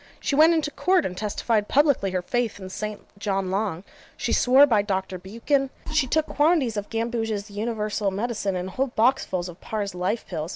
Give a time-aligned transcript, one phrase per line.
[0.19, 3.01] She went into Court, and testified publicly her faith in St.
[3.19, 3.83] John Long:
[4.17, 9.47] she swore by Doctor Buchan, she took quantities of Gambouge's Universal Medicine, and whole boxfuls
[9.47, 10.49] of Parr's Life Pills.